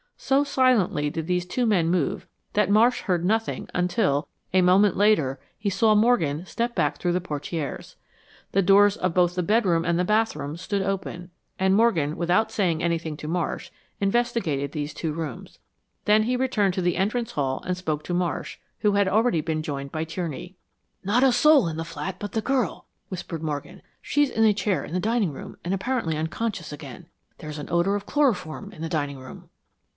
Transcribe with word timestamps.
So 0.17 0.43
silently 0.43 1.09
did 1.09 1.27
these 1.27 1.45
two 1.45 1.65
men 1.65 1.89
move 1.89 2.27
that 2.53 2.69
Marsh 2.71 3.01
heard, 3.01 3.25
nothing 3.25 3.67
until, 3.73 4.27
a 4.53 4.61
moment 4.63 4.95
later, 4.95 5.39
he 5.57 5.69
saw 5.69 5.93
Morgan 5.93 6.45
step 6.45 6.73
back 6.73 6.97
through 6.97 7.11
the 7.13 7.21
portieres. 7.21 7.97
The 8.51 8.61
doors 8.63 8.97
of 8.97 9.13
both 9.13 9.35
the 9.35 9.43
bedroom 9.43 9.85
and 9.85 9.99
the 9.99 10.03
bathroom 10.05 10.57
stood 10.57 10.81
open 10.81 11.29
and 11.59 11.75
Morgan, 11.75 12.17
without 12.17 12.51
saying 12.51 12.81
anything 12.81 13.17
to 13.17 13.27
Marsh, 13.27 13.69
investigated 13.99 14.71
these 14.71 14.93
two 14.93 15.11
rooms. 15.13 15.59
Then 16.05 16.23
he 16.23 16.35
returned 16.35 16.75
to 16.75 16.81
the 16.81 16.97
entrance 16.97 17.31
hall 17.33 17.63
and 17.65 17.75
spoke 17.77 18.03
to 18.05 18.13
Marsh, 18.13 18.57
who 18.79 18.93
had 18.93 19.07
already 19.07 19.41
been 19.41 19.61
joined 19.63 19.91
by 19.91 20.03
Tierney. 20.03 20.55
"Not 21.03 21.23
a 21.23 21.31
soul 21.31 21.67
in 21.67 21.77
the 21.77 21.83
flat 21.85 22.17
but 22.19 22.31
the 22.31 22.41
girl," 22.41 22.85
whispered 23.09 23.43
Morgan. 23.43 23.81
"She's 24.01 24.29
in 24.29 24.45
a 24.45 24.53
chair 24.53 24.83
in 24.83 24.93
the 24.93 24.99
dining 24.99 25.31
room, 25.31 25.57
and 25.63 25.73
apparently 25.73 26.17
unconscious 26.17 26.71
again. 26.71 27.07
There's 27.39 27.59
an 27.59 27.69
odor 27.71 27.95
of 27.95 28.07
chloroform 28.07 28.71
in 28.71 28.81
the 28.81 28.89
dining 28.89 29.17
room!" 29.19 29.49